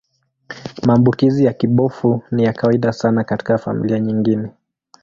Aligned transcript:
Maambukizi 0.85 1.45
ya 1.45 1.53
kibofu 1.53 2.23
ni 2.31 2.43
ya 2.43 2.53
kawaida 2.53 2.91
sana 2.93 3.23
katika 3.23 3.57
familia 3.57 3.99
nyingine. 3.99 4.49